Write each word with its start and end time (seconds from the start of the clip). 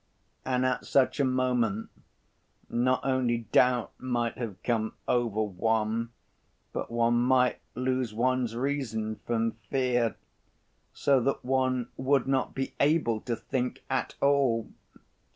And 0.43 0.65
at 0.65 0.83
such 0.87 1.19
a 1.19 1.23
moment 1.23 1.89
not 2.71 3.01
only 3.05 3.45
doubt 3.51 3.91
might 3.99 4.35
come 4.63 4.95
over 5.07 5.43
one 5.43 6.09
but 6.73 6.89
one 6.89 7.21
might 7.21 7.59
lose 7.75 8.11
one's 8.11 8.55
reason 8.55 9.17
from 9.27 9.51
fear, 9.69 10.15
so 10.91 11.19
that 11.19 11.45
one 11.45 11.89
would 11.97 12.25
not 12.27 12.55
be 12.55 12.73
able 12.79 13.21
to 13.21 13.35
think 13.35 13.83
at 13.91 14.15
all. 14.23 14.71